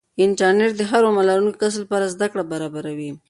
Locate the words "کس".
1.61-1.73